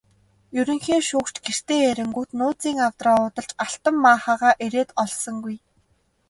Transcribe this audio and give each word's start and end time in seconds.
Ерөнхий 0.59 1.01
шүүгч 1.09 1.35
гэртээ 1.45 1.81
ирэнгүүт 1.89 2.29
нууцын 2.39 2.77
авдраа 2.87 3.17
уудалж 3.21 3.51
алтан 3.63 3.95
маахайгаа 4.03 4.53
эрээд 4.65 4.89
олсонгүй. 5.03 5.55